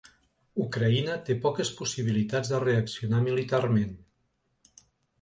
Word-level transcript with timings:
Ucraïna 0.63 1.17
té 1.27 1.35
poques 1.43 1.71
possibilitats 1.83 2.51
de 2.55 2.65
reaccionar 2.65 3.23
militarment. 3.31 3.97